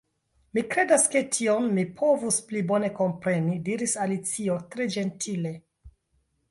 "Mi 0.57 0.61
kredas 0.75 1.03
ke 1.15 1.21
tion_ 1.35 1.67
mi 1.75 1.83
povus 1.99 2.39
pli 2.47 2.65
bone 2.73 2.91
kompreni," 3.03 3.59
diris 3.69 3.95
Alicio 4.07 4.59
tre 4.75 4.91
ĝentile." 4.97 5.55